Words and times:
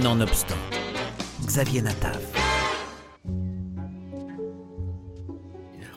Nonobstant, 0.00 0.56
Xavier 1.44 1.82
Natav. 1.82 2.18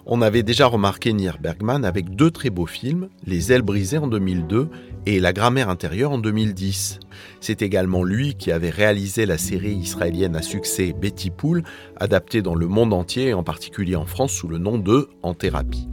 On 0.06 0.22
avait 0.22 0.44
déjà 0.44 0.68
remarqué 0.68 1.14
Nier 1.14 1.32
Bergman 1.40 1.86
avec 1.86 2.10
deux 2.14 2.30
très 2.30 2.50
beaux 2.50 2.66
films, 2.66 3.08
Les 3.26 3.54
ailes 3.54 3.62
brisées 3.62 3.98
en 3.98 4.08
2002 4.08 4.68
et 5.06 5.22
La 5.22 5.32
grammaire 5.32 5.70
intérieure 5.70 6.12
en 6.12 6.18
2010. 6.18 7.00
C'est 7.40 7.62
également 7.62 8.04
lui 8.04 8.36
qui 8.36 8.52
avait 8.52 8.70
réalisé 8.70 9.26
la 9.26 9.38
série 9.38 9.76
israélienne 9.76 10.36
à 10.36 10.42
succès 10.42 10.92
Betty 10.92 11.30
Pool, 11.30 11.64
adaptée 11.96 12.42
dans 12.42 12.56
le 12.56 12.68
monde 12.68 12.92
entier 12.92 13.28
et 13.30 13.34
en 13.34 13.44
particulier 13.44 13.96
en 13.96 14.06
France 14.06 14.34
sous 14.34 14.50
le 14.50 14.58
nom 14.58 14.78
de 14.78 15.08
En 15.24 15.34
thérapie. 15.34 15.88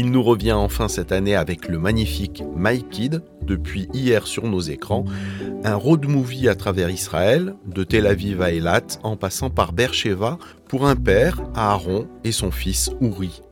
Il 0.00 0.12
nous 0.12 0.22
revient 0.22 0.52
enfin 0.52 0.86
cette 0.86 1.10
année 1.10 1.34
avec 1.34 1.66
le 1.66 1.76
magnifique 1.76 2.44
My 2.56 2.84
Kid, 2.84 3.20
depuis 3.42 3.88
hier 3.92 4.28
sur 4.28 4.46
nos 4.46 4.60
écrans, 4.60 5.04
un 5.64 5.74
road 5.74 6.06
movie 6.06 6.48
à 6.48 6.54
travers 6.54 6.88
Israël, 6.88 7.56
de 7.66 7.82
Tel 7.82 8.06
Aviv 8.06 8.40
à 8.40 8.52
Eilat, 8.52 8.84
en 9.02 9.16
passant 9.16 9.50
par 9.50 9.72
Beersheba, 9.72 10.38
pour 10.68 10.86
un 10.86 10.94
père, 10.94 11.42
Aaron, 11.56 12.06
et 12.22 12.30
son 12.30 12.52
fils 12.52 12.92
Uri. 13.00 13.42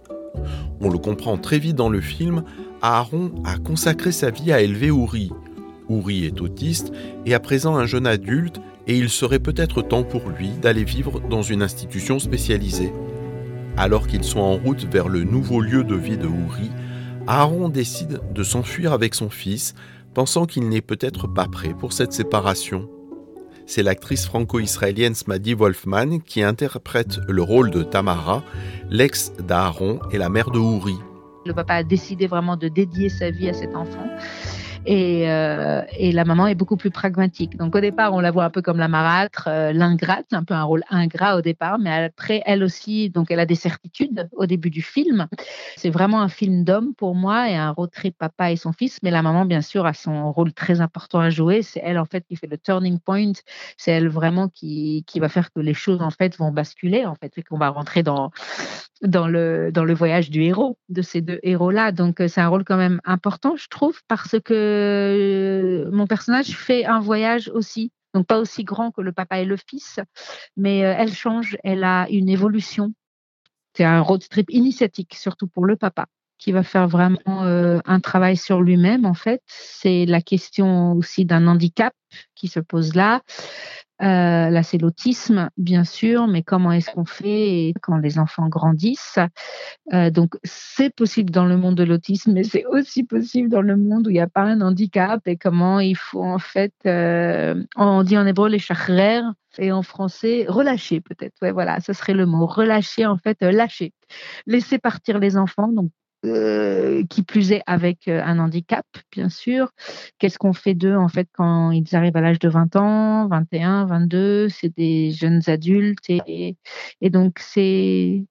On 0.81 0.89
le 0.89 0.99
comprend 0.99 1.37
très 1.37 1.59
vite 1.59 1.75
dans 1.75 1.91
le 1.91 2.01
film, 2.01 2.45
Aaron 2.81 3.33
a 3.45 3.59
consacré 3.59 4.13
sa 4.13 4.31
vie 4.31 4.53
à 4.53 4.61
élever 4.61 4.87
Uri. 4.87 5.33
Uri 5.91 6.27
est 6.27 6.41
autiste 6.41 6.93
et 7.25 7.35
à 7.35 7.41
présent 7.41 7.75
un 7.75 7.87
jeune 7.87 8.07
adulte 8.07 8.61
et 8.87 8.97
il 8.97 9.11
serait 9.11 9.41
peut-être 9.41 9.83
temps 9.83 10.05
pour 10.05 10.29
lui 10.29 10.51
d'aller 10.51 10.85
vivre 10.85 11.19
dans 11.29 11.43
une 11.43 11.63
institution 11.63 12.21
spécialisée. 12.21 12.93
Alors 13.77 14.07
qu'ils 14.07 14.25
sont 14.25 14.41
en 14.41 14.57
route 14.57 14.85
vers 14.85 15.09
le 15.09 15.25
nouveau 15.25 15.61
lieu 15.61 15.85
de 15.85 15.95
vie 15.95 16.17
de 16.17 16.27
Uri, 16.27 16.71
Aaron 17.27 17.69
décide 17.69 18.21
de 18.33 18.43
s'enfuir 18.43 18.93
avec 18.93 19.15
son 19.15 19.29
fils, 19.29 19.75
pensant 20.15 20.47
qu'il 20.47 20.69
n'est 20.69 20.81
peut-être 20.81 21.27
pas 21.27 21.47
prêt 21.47 21.75
pour 21.75 21.93
cette 21.93 22.15
séparation. 22.15 22.89
C'est 23.67 23.83
l'actrice 23.83 24.25
franco-israélienne 24.25 25.15
Smadi 25.15 25.53
Wolfman 25.53 26.21
qui 26.25 26.43
interprète 26.43 27.19
le 27.29 27.43
rôle 27.43 27.71
de 27.71 27.83
Tamara, 27.83 28.43
l'ex 28.89 29.33
d'Aaron 29.47 29.99
et 30.11 30.19
la 30.19 30.31
mère 30.31 30.51
de 30.51 30.59
Uri. 30.59 30.97
Le 31.45 31.53
papa 31.53 31.75
a 31.75 31.83
décidé 31.83 32.27
vraiment 32.27 32.57
de 32.57 32.69
dédier 32.69 33.09
sa 33.11 33.31
vie 33.31 33.49
à 33.49 33.53
cet 33.53 33.77
enfant. 33.77 34.07
Et, 34.87 35.29
euh, 35.29 35.83
et, 35.99 36.13
la 36.13 36.25
maman 36.25 36.47
est 36.47 36.55
beaucoup 36.55 36.77
plus 36.77 36.93
pragmatique. 36.93 37.57
Donc 37.57 37.75
au 37.75 37.81
départ, 37.81 38.15
on 38.15 38.21
la 38.21 38.31
voit 38.31 38.45
un 38.45 38.51
peu 38.51 38.63
comme 38.63 38.79
la 38.79 38.87
marâtre, 38.87 39.49
euh, 39.49 39.73
l'ingrate, 39.73 40.27
un 40.33 40.45
peu 40.45 40.55
un 40.55 40.63
rôle 40.63 40.85
ingrat 40.91 41.37
au 41.37 41.41
départ, 41.41 41.81
mais 41.81 42.05
après, 42.05 42.41
elle 42.47 42.63
aussi, 42.63 43.11
donc 43.11 43.33
elle 43.33 43.41
a 43.41 43.47
des 43.47 43.57
certitudes 43.57 44.29
au 44.33 44.47
début 44.47 44.71
du 44.71 44.83
film. 44.83 45.27
C'est 45.77 45.91
vraiment 45.91 46.21
un 46.23 46.29
film 46.29 46.63
d'homme 46.63 46.95
pour 46.95 47.17
moi 47.17 47.51
et 47.51 47.57
un 47.57 47.71
road 47.71 47.91
papa 48.17 48.53
et 48.53 48.57
son 48.57 48.73
fils, 48.73 48.99
mais 49.03 49.11
la 49.11 49.23
maman, 49.23 49.45
bien 49.45 49.61
sûr, 49.61 49.87
a 49.87 49.93
son 49.93 50.31
rôle 50.31 50.53
très 50.53 50.81
important 50.81 51.19
à 51.19 51.31
jouer. 51.31 51.63
C'est 51.63 51.81
elle, 51.83 51.99
en 51.99 52.05
fait, 52.05 52.25
qui 52.29 52.37
fait 52.37 52.47
le 52.47 52.59
turning 52.59 53.01
point. 53.01 53.33
C'est 53.77 53.91
elle 53.91 54.09
vraiment 54.09 54.49
qui, 54.49 55.05
qui 55.09 55.19
va 55.19 55.29
faire 55.29 55.53
que 55.53 55.61
les 55.61 55.75
choses, 55.75 56.01
en 56.01 56.11
fait, 56.11 56.37
vont 56.37 56.53
basculer, 56.53 57.07
en 57.07 57.17
fait, 57.17 57.33
et 57.37 57.43
qu'on 57.43 57.59
va 57.59 57.71
rentrer 57.71 58.05
dans, 58.05 58.31
dans, 59.03 59.29
le, 59.29 59.71
dans 59.73 59.85
le 59.85 59.95
voyage 59.95 60.31
du 60.31 60.43
héros, 60.43 60.79
de 60.89 61.03
ces 61.03 61.21
deux 61.21 61.39
héros-là. 61.43 61.93
Donc 61.93 62.23
c'est 62.29 62.41
un 62.41 62.49
rôle 62.49 62.65
quand 62.65 62.77
même 62.77 63.01
important, 63.05 63.57
je 63.57 63.69
trouve, 63.69 64.01
parce 64.09 64.37
que 64.45 65.85
euh, 65.87 65.91
mon 65.91 66.07
personnage 66.07 66.57
fait 66.57 66.85
un 66.85 67.01
voyage 67.01 67.51
aussi. 67.55 67.93
Donc 68.15 68.27
pas 68.27 68.39
aussi 68.39 68.65
grand 68.65 68.93
que 68.93 69.03
le 69.03 69.13
papa 69.13 69.41
et 69.41 69.45
le 69.45 69.59
fils, 69.59 70.01
mais 70.57 70.85
euh, 70.85 70.95
elle 70.97 71.13
change, 71.13 71.59
elle 71.65 71.85
a 71.85 72.07
une 72.09 72.31
évolution. 72.31 72.95
C'est 73.75 73.85
un 73.85 74.01
road 74.01 74.27
trip 74.31 74.49
initiatique, 74.51 75.15
surtout 75.15 75.49
pour 75.49 75.67
le 75.67 75.77
papa, 75.77 76.07
qui 76.39 76.53
va 76.53 76.63
faire 76.63 76.89
vraiment 76.89 77.19
euh, 77.45 77.79
un 77.85 78.01
travail 78.01 78.37
sur 78.37 78.61
lui-même, 78.61 79.05
en 79.05 79.15
fait. 79.15 79.43
C'est 79.47 80.07
la 80.07 80.21
question 80.21 80.93
aussi 80.93 81.25
d'un 81.25 81.47
handicap 81.47 81.95
qui 82.35 82.49
se 82.49 82.61
pose 82.61 82.95
là. 82.95 83.23
Euh, 84.03 84.51
là, 84.51 84.63
c'est 84.63 84.77
l'autisme, 84.77 85.49
bien 85.57 85.85
sûr, 85.85 86.27
mais 86.27 86.43
comment 86.43 86.71
est-ce 86.71 86.91
qu'on 86.91 87.07
fait 87.07 87.73
quand 87.81 87.97
les 87.97 88.19
enfants 88.19 88.49
grandissent? 88.49 89.19
Euh, 89.95 90.11
Donc, 90.11 90.37
c'est 90.45 90.95
possible 90.95 91.31
dans 91.31 91.47
le 91.47 91.57
monde 91.57 91.77
de 91.77 91.85
l'autisme, 91.85 92.33
mais 92.35 92.45
c'est 92.45 92.67
aussi 92.67 93.05
possible 93.05 93.49
dans 93.49 93.63
le 93.63 93.77
monde 93.77 94.07
où 94.07 94.11
il 94.11 94.15
n'y 94.15 94.21
a 94.21 94.27
pas 94.27 94.43
un 94.43 94.61
handicap 94.61 95.27
et 95.27 95.39
comment 95.39 95.81
il 95.81 95.97
faut 95.97 96.23
en 96.23 96.39
fait, 96.39 96.75
on 96.85 98.03
dit 98.03 98.19
en 98.19 98.27
hébreu 98.27 98.51
les 98.51 98.59
chachrer 98.59 99.23
et 99.59 99.73
en 99.73 99.83
français 99.83 100.45
relâcher 100.47 101.01
peut-être. 101.01 101.35
Ouais, 101.41 101.53
voilà, 101.53 101.81
ce 101.81 101.95
serait 101.95 102.13
le 102.13 102.27
mot 102.27 102.45
relâcher 102.45 103.07
en 103.07 103.17
fait, 103.17 103.41
lâcher, 103.41 103.95
laisser 104.47 104.79
partir 104.79 105.19
les 105.19 105.39
enfants. 105.39 105.69
Donc 105.69 105.91
euh, 106.27 107.05
qui 107.09 107.23
plus 107.23 107.53
est 107.53 107.63
avec 107.67 108.09
euh, 108.09 108.23
un 108.25 108.39
handicap, 108.39 108.87
bien 109.13 109.29
sûr. 109.29 109.73
Qu'est-ce 110.19 110.39
qu'on 110.39 110.53
fait 110.53 110.75
d'eux, 110.75 110.97
en 110.97 111.09
fait, 111.09 111.29
quand 111.33 111.71
ils 111.71 111.95
arrivent 111.95 112.17
à 112.17 112.21
l'âge 112.21 112.39
de 112.39 112.49
20 112.49 112.77
ans, 112.77 113.29
21, 113.29 113.87
22 113.87 114.49
C'est 114.49 114.77
des 114.77 115.13
jeunes 115.13 115.43
adultes. 115.47 116.09
Et, 116.09 116.57
et 117.01 117.11
donc, 117.11 117.39
c'est. 117.41 118.25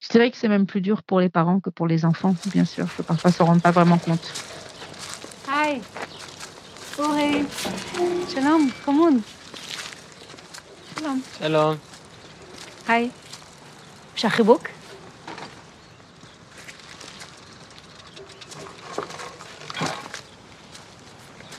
Je 0.00 0.08
dirais 0.10 0.30
que 0.30 0.36
c'est 0.36 0.48
même 0.48 0.66
plus 0.66 0.82
dur 0.82 1.02
pour 1.02 1.20
les 1.20 1.30
parents 1.30 1.60
que 1.60 1.70
pour 1.70 1.86
les 1.86 2.04
enfants, 2.04 2.34
bien 2.52 2.66
sûr, 2.66 2.86
que 2.94 3.02
parfois 3.02 3.30
ne 3.30 3.34
se 3.34 3.42
rendent 3.42 3.62
pas 3.62 3.70
vraiment 3.70 3.98
compte. 3.98 4.32
Hi. 5.48 5.80
Uri. 6.98 7.44
Shalom. 8.32 8.70
Come 8.84 9.22
Shalom. 10.94 11.20
Shalom. 11.38 11.78
Hi. 12.88 13.10
Shachibouk. 14.14 14.83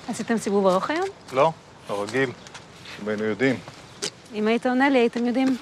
עשיתם 0.09 0.37
סיבוב 0.37 0.67
ארוך 0.67 0.89
היום? 0.89 1.07
לא, 1.33 1.51
הרגיל, 1.89 2.29
אם 3.03 3.07
היינו 3.07 3.23
יודעים. 3.23 3.59
אם 4.33 4.47
היית 4.47 4.65
עונה 4.65 4.89
לי, 4.89 4.99
הייתם 4.99 5.25
יודעים. 5.25 5.57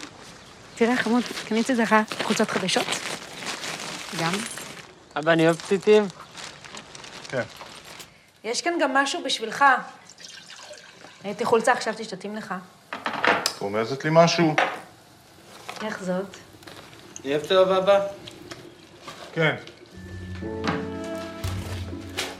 תראה, 0.76 0.98
חמוד, 0.98 1.24
קניתי 1.48 1.76
לך 1.76 1.96
חולצות 2.24 2.52
חדשות. 2.52 2.86
גם. 4.22 4.31
אבא, 5.16 5.31
אני 5.31 5.46
אוהב 5.46 5.56
פתיתים. 5.56 6.04
כן. 7.30 7.44
יש 8.44 8.62
כאן 8.62 8.74
גם 8.81 8.94
משהו 8.94 9.24
בשבילך. 9.26 9.66
הייתי 11.24 11.46
חולצה, 11.46 11.75
חשבתי 11.75 12.04
שתתאים 12.04 12.36
לך. 12.36 12.54
את 12.90 13.50
רומזת 13.60 14.04
לי 14.04 14.10
משהו? 14.14 14.56
איך 15.84 16.04
זאת? 16.04 16.38
אוהב 17.25 17.42
טוב, 17.46 17.70
אבא? 17.70 18.00
כן. 19.34 19.56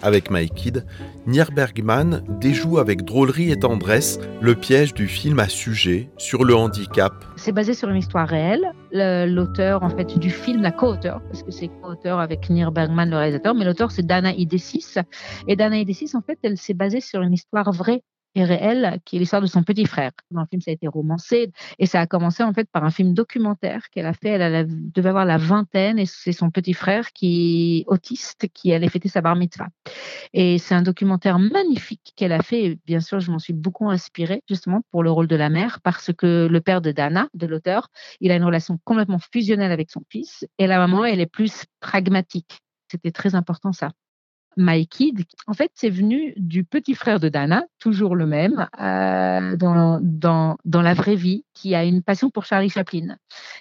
Avec 0.04 0.30
My 0.30 0.50
Kid, 0.50 0.86
Nier 1.26 1.46
Bergman 1.56 2.24
déjoue 2.42 2.78
avec 2.78 3.06
drôlerie 3.06 3.52
et 3.52 3.56
tendresse 3.58 4.20
le 4.42 4.54
piège 4.54 4.94
du 4.94 5.08
film 5.08 5.40
à 5.40 5.48
sujet 5.48 6.10
sur 6.18 6.44
le 6.44 6.54
handicap. 6.54 7.14
C'est 7.38 7.54
basé 7.54 7.74
sur 7.74 7.88
une 7.88 7.96
histoire 7.96 8.28
réelle. 8.28 8.74
L'auteur 8.92 9.82
en 9.82 9.90
fait 9.90 10.20
du 10.20 10.30
film, 10.30 10.62
la 10.62 10.72
co-auteur, 10.72 11.22
parce 11.32 11.42
que 11.42 11.52
c'est 11.52 11.70
co-auteur 11.82 12.20
avec 12.20 12.50
Nier 12.50 12.70
Bergman, 12.70 13.10
le 13.10 13.16
réalisateur, 13.16 13.56
mais 13.56 13.64
l'auteur 13.64 13.92
c'est 13.92 14.06
Dana 14.06 14.34
Idesis. 14.34 14.98
Et 15.48 15.56
Dana 15.56 15.78
Idesis, 15.78 16.14
en 16.16 16.22
fait, 16.22 16.38
elle 16.44 16.58
s'est 16.58 16.74
basée 16.74 17.00
sur 17.00 17.22
une 17.22 17.34
histoire 17.34 17.72
vraie 17.72 18.04
et 18.36 18.44
réelle, 18.44 19.00
qui 19.06 19.16
est 19.16 19.20
l'histoire 19.20 19.42
de 19.42 19.48
son 19.48 19.64
petit 19.64 19.86
frère. 19.86 20.12
Dans 20.32 20.42
le 20.42 20.48
film, 20.48 20.62
ça 20.62 20.72
a 20.72 20.74
été 20.74 20.88
romancé 20.88 21.52
et 21.80 21.86
ça 21.86 22.02
a 22.02 22.08
commencé 22.08 22.44
en 22.44 22.54
fait 22.54 22.70
par 22.72 22.84
un 22.84 22.90
film 22.90 23.14
documentaire 23.14 23.90
qu'elle 23.90 24.06
a 24.06 24.14
fait. 24.14 24.30
Elle, 24.30 24.68
devait 24.92 25.10
avoir 25.10 25.26
la 25.26 25.38
vingtaine 25.38 26.00
et 26.00 26.06
c'est 26.06 26.32
son 26.32 26.50
petit 26.50 26.74
frère 26.74 27.12
qui 27.14 27.80
est 27.80 27.92
autiste 27.92 28.48
qui 28.54 28.74
allait 28.74 28.90
fêter 28.90 29.10
sa 29.10 29.22
bar 29.22 29.36
mitzvah. 29.36 29.68
Et 30.34 30.58
c'est 30.58 30.76
un 30.76 30.82
documentaire 30.82 31.40
magnifique 31.40 32.14
qu'elle 32.16 32.32
a 32.32 32.42
fait. 32.42 32.64
Et 32.64 32.80
bien 32.86 33.00
sûr, 33.00 33.20
je 33.20 33.32
m'en 33.32 33.40
suis 33.40 33.54
beaucoup 33.54 33.90
inspirée 33.90 34.44
justement 34.50 34.82
pour 34.92 35.04
le 35.04 35.12
rôle 35.12 35.28
de 35.28 35.36
la 35.36 35.50
mère 35.50 35.80
parce 35.82 36.12
que 36.14 36.48
le 36.50 36.62
père 36.62 36.82
de 36.82 36.92
Dana, 36.92 37.28
de 37.34 37.48
l'auteur, 37.48 37.90
il 38.20 38.32
a 38.32 38.36
une 38.36 38.44
relation 38.44 38.80
complètement 38.84 39.20
fusionnelle 39.20 39.72
avec 39.72 39.92
son 39.92 40.02
fils 40.10 40.46
et 40.58 40.68
la 40.68 40.78
maman, 40.78 41.06
elle 41.06 41.22
est 41.22 41.26
plus 41.26 41.66
pragmatique. 41.80 42.60
C'était 42.90 43.12
très 43.12 43.36
important 43.36 43.74
ça. 43.74 43.92
My 44.58 44.88
Kid, 44.88 45.24
en 45.48 45.54
fait, 45.54 45.72
c'est 45.74 45.90
venu 45.90 46.34
du 46.38 46.64
petit 46.64 46.94
frère 46.96 47.20
de 47.20 47.30
Dana, 47.30 47.64
toujours 47.80 48.16
le 48.16 48.26
même, 48.26 48.68
euh, 48.80 49.56
dans, 49.56 50.00
dans, 50.02 50.82
la 50.82 50.94
vraie 50.94 51.16
vie, 51.16 51.46
qui 51.54 51.76
a 51.76 51.84
une 51.84 52.02
passion 52.02 52.30
pour 52.30 52.46
Charlie 52.46 52.70
Chaplin. 52.70 53.18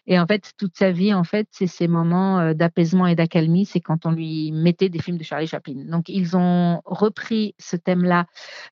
Et 0.07 0.19
en 0.19 0.27
fait, 0.27 0.53
toute 0.59 0.77
sa 0.77 0.91
vie, 0.91 1.15
en 1.15 1.25
fait, 1.25 1.47
c'est 1.51 1.67
ces 1.67 1.89
moments 1.89 2.41
euh, 2.41 2.55
d'apaisement 2.55 3.07
et 3.07 3.15
d'accalmie, 3.15 3.67
c'est 3.67 3.81
quand 3.81 4.07
on 4.07 4.11
lui 4.11 4.53
mettait 4.53 4.89
des 4.89 5.01
films 5.01 5.19
de 5.19 5.25
Charlie 5.25 5.47
Chaplin. 5.47 5.85
Donc, 5.87 6.09
ils 6.09 6.37
ont 6.37 6.81
repris 6.85 7.55
ce 7.59 7.77
thème-là, 7.77 8.27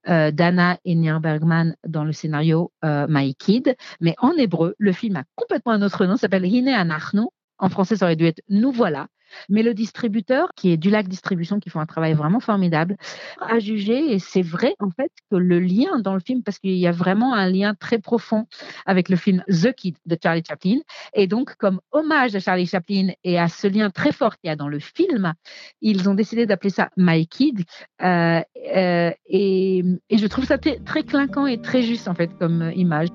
euh, 0.09 0.31
Dana 0.31 0.79
et 0.85 0.95
Nier 0.95 1.19
Bergman, 1.21 1.77
dans 1.87 2.05
le 2.05 2.13
scénario 2.13 2.73
euh, 2.85 3.07
My 3.09 3.35
Kid, 3.35 3.77
mais 4.01 4.15
en 4.19 4.33
hébreu, 4.33 4.75
le 4.79 4.93
film 4.93 5.17
a 5.17 5.25
complètement 5.35 5.73
un 5.73 5.83
autre 5.83 6.07
nom, 6.07 6.17
s'appelle 6.17 6.47
Hine 6.47 6.69
Anachnu. 6.69 7.23
En 7.59 7.69
français, 7.69 7.97
ça 7.97 8.07
aurait 8.07 8.17
dû 8.17 8.25
être 8.25 8.41
Nous 8.49 8.73
voilà. 8.73 9.09
Mais 9.49 9.63
le 9.63 9.75
distributeur, 9.75 10.51
qui 10.57 10.71
est 10.71 10.77
du 10.77 10.91
lac 10.91 11.09
distribution, 11.09 11.61
qui 11.61 11.71
font 11.71 11.81
un 11.81 11.87
travail 11.87 12.15
vraiment 12.15 12.41
formidable, 12.41 12.97
a 13.41 13.59
jugé, 13.59 14.13
et 14.13 14.19
c'est 14.19 14.43
vrai 14.43 14.75
en 14.79 14.91
fait, 14.91 15.11
que 15.31 15.37
le 15.37 15.61
lien 15.61 15.99
dans 16.01 16.15
le 16.15 16.21
film, 16.21 16.43
parce 16.43 16.59
qu'il 16.59 16.77
y 16.77 16.87
a 16.87 16.93
vraiment 16.93 17.35
un 17.35 17.49
lien 17.49 17.75
très 17.75 17.99
profond 17.99 18.47
avec 18.87 19.09
le 19.09 19.17
film 19.17 19.43
The 19.49 19.73
Kid 19.73 19.97
de 20.07 20.17
Charlie 20.23 20.43
Chaplin, 20.47 20.79
et 21.15 21.27
donc 21.27 21.57
comme 21.57 21.81
hommage 21.93 22.35
à 22.35 22.41
Charlie 22.41 22.67
Chaplin 22.67 23.09
et 23.25 23.39
à 23.39 23.49
ce 23.49 23.67
lien 23.67 23.91
très 23.91 24.13
fort 24.13 24.37
qu'il 24.39 24.49
y 24.49 24.53
a 24.53 24.57
dans 24.57 24.69
le 24.69 24.79
film, 24.79 25.35
ils 25.81 26.09
ont 26.09 26.15
décidé 26.15 26.47
d'appeler 26.47 26.71
ça 26.71 26.91
My 26.97 27.27
Kid, 27.27 27.65
euh, 28.03 28.41
euh, 28.75 29.11
et, 29.27 29.85
et, 30.09 30.19
je 30.19 30.27
trouve 30.27 30.45
ça 30.45 30.59
très 30.59 31.03
clinquant 31.03 31.47
et 31.47 31.61
très 31.61 31.83
juste 31.83 32.09
en 32.09 32.15
fait 32.15 32.31
comme 32.39 32.71
image. 32.75 33.09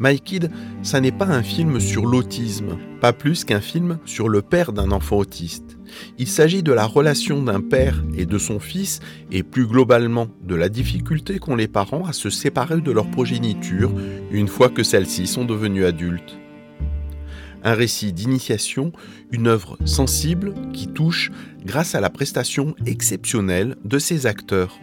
My 0.00 0.20
Kid, 0.20 0.50
ça 0.82 1.00
n'est 1.00 1.10
pas 1.10 1.26
un 1.26 1.42
film 1.42 1.80
sur 1.80 2.06
l'autisme, 2.06 2.78
pas 3.00 3.12
plus 3.12 3.44
qu'un 3.44 3.60
film 3.60 3.98
sur 4.04 4.28
le 4.28 4.42
père 4.42 4.72
d'un 4.72 4.92
enfant 4.92 5.16
autiste. 5.16 5.76
Il 6.18 6.28
s'agit 6.28 6.62
de 6.62 6.72
la 6.72 6.86
relation 6.86 7.42
d'un 7.42 7.60
père 7.60 8.04
et 8.16 8.24
de 8.24 8.38
son 8.38 8.60
fils, 8.60 9.00
et 9.32 9.42
plus 9.42 9.66
globalement 9.66 10.28
de 10.44 10.54
la 10.54 10.68
difficulté 10.68 11.40
qu'ont 11.40 11.56
les 11.56 11.66
parents 11.66 12.06
à 12.06 12.12
se 12.12 12.30
séparer 12.30 12.80
de 12.80 12.92
leur 12.92 13.10
progéniture 13.10 13.92
une 14.30 14.46
fois 14.46 14.68
que 14.68 14.84
celles-ci 14.84 15.26
sont 15.26 15.44
devenues 15.44 15.84
adultes. 15.84 16.38
Un 17.64 17.74
récit 17.74 18.12
d'initiation, 18.12 18.92
une 19.32 19.48
œuvre 19.48 19.78
sensible 19.84 20.54
qui 20.72 20.86
touche 20.86 21.32
grâce 21.64 21.96
à 21.96 22.00
la 22.00 22.08
prestation 22.08 22.76
exceptionnelle 22.86 23.74
de 23.84 23.98
ses 23.98 24.26
acteurs. 24.26 24.78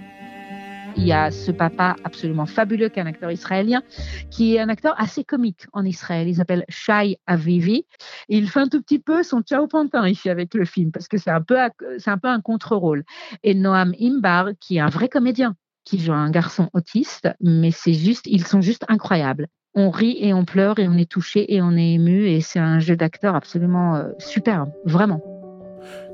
Il 0.98 1.06
y 1.06 1.12
a 1.12 1.30
ce 1.30 1.52
papa 1.52 1.96
absolument 2.04 2.46
fabuleux 2.46 2.90
qui 2.90 3.00
est 3.00 3.04
un 3.04 3.08
acteur 3.08 3.32
israélien, 3.32 3.84
qui 4.32 4.56
est 4.56 4.60
un 4.60 4.70
acteur 4.70 4.96
assez 4.98 5.24
comique 5.24 5.68
en 5.74 5.84
Israël. 5.84 6.28
Il 6.28 6.36
s'appelle 6.36 6.66
Shai 6.70 7.20
Avivi. 7.28 7.86
il 8.30 8.50
fait 8.50 8.62
un 8.62 8.68
tout 8.68 8.82
petit 8.82 9.00
peu 9.00 9.22
son 9.22 9.42
ciao 9.42 9.68
pantin 9.68 10.08
ici 10.08 10.30
avec 10.30 10.54
le 10.54 10.66
film, 10.66 10.92
parce 10.92 11.08
que 11.08 11.18
c'est 11.18 11.32
un 11.32 11.42
peu, 11.42 11.58
c'est 11.98 12.12
un 12.12 12.18
peu 12.18 12.30
un 12.30 12.42
contre-rôle. 12.42 13.04
Et 13.44 13.54
Noam 13.54 13.94
Imbar, 14.00 14.50
qui 14.60 14.78
est 14.78 14.80
un 14.80 14.90
vrai 14.90 15.10
comédien, 15.10 15.56
qui 15.84 16.00
joue 16.00 16.14
un 16.14 16.32
garçon 16.32 16.70
autiste, 16.74 17.30
mais 17.42 17.72
c'est 17.72 17.94
juste, 17.94 18.26
ils 18.28 18.46
sont 18.46 18.62
juste 18.62 18.86
incroyables. 18.88 19.48
On 19.74 19.90
rit 19.90 20.18
et 20.22 20.34
on 20.34 20.46
pleure 20.46 20.80
et 20.80 20.88
on 20.88 20.98
est 20.98 21.10
touché 21.10 21.54
et 21.54 21.62
on 21.62 21.72
est 21.74 21.94
ému 21.94 22.28
et 22.28 22.40
c'est 22.40 22.60
un 22.60 22.80
jeu 22.80 22.96
d'acteur 22.96 23.36
absolument 23.36 23.96
euh, 23.98 24.10
superbe, 24.20 24.72
vraiment. 24.86 25.35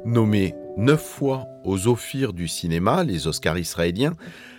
Nommé 0.06 0.56
neuf 0.78 1.02
fois 1.02 1.48
aux 1.64 1.88
Ophirs 1.88 2.34
du 2.34 2.48
cinéma, 2.48 3.04
les 3.04 3.28
Oscars 3.28 3.58
israéliens, 3.58 4.14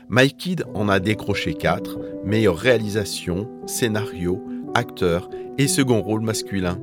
My 0.09 0.35
en 0.75 0.89
a 0.89 1.01
décroché 1.01 1.55
quatre, 1.55 1.99
meilleure 2.25 2.59
réalisation, 2.59 3.49
scénario, 3.67 4.45
acteur 4.75 5.31
et 5.59 5.69
second 5.69 6.03
rôle 6.03 6.21
masculin. 6.21 6.79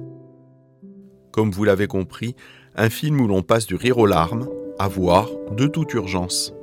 Comme 1.32 1.52
vous 1.52 1.64
l'avez 1.64 1.88
compris, 1.88 2.36
un 2.76 2.90
film 2.90 3.22
où 3.22 3.28
l'on 3.28 3.44
passe 3.44 3.68
du 3.68 3.76
rire 3.76 3.98
aux 3.98 4.08
larmes 4.08 4.48
à 4.80 4.88
voir 4.88 5.30
de 5.56 5.68
toute 5.68 5.94
urgence. 5.94 6.54